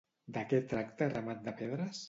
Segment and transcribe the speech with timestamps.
[0.37, 1.97] De què tracta Ramat de Pedres?